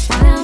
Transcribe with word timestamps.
I 0.00 0.37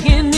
again. 0.00 0.37